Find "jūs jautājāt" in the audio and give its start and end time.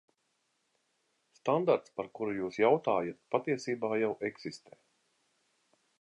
2.39-3.21